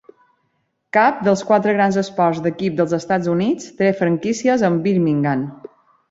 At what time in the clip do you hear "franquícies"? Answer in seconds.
3.99-4.63